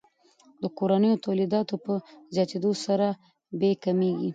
د 0.61 0.63
کورنیو 0.77 1.21
تولیداتو 1.25 1.75
په 1.85 1.93
زیاتیدو 2.35 2.71
سره 2.85 3.07
بیې 3.59 3.71
کمیږي. 3.83 4.29